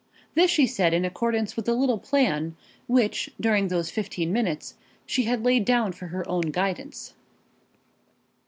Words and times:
This 0.33 0.49
she 0.49 0.65
said 0.65 0.95
in 0.95 1.05
accordance 1.05 1.55
with 1.55 1.65
the 1.65 1.75
little 1.75 1.99
plan 1.99 2.55
which 2.87 3.29
during 3.39 3.67
those 3.67 3.91
fifteen 3.91 4.33
minutes 4.33 4.73
she 5.05 5.25
had 5.25 5.45
laid 5.45 5.63
down 5.63 5.91
for 5.91 6.07
her 6.07 6.27
own 6.27 6.49
guidance. 6.49 7.13